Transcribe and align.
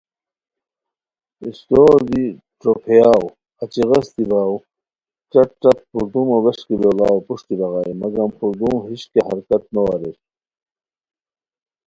استور 1.47 1.99
دی 2.11 2.25
چو 2.61 2.69
پھیاؤ 2.83 3.23
اچی 3.61 3.81
غیستی 3.89 4.23
باؤ 4.31 4.53
ݯت 5.31 5.49
ݯت 5.61 5.79
پردومو 5.91 6.37
ووݰکی 6.43 6.75
لوڑاؤ 6.81 7.17
پروشٹی 7.25 7.55
بغانی 7.59 7.93
مگم 8.01 8.29
پردوم 8.37 8.77
ہِش 8.87 9.01
کیہ 9.11 9.23
حرکت 9.27 9.63
نو 9.73 9.81
اریر 9.93 10.17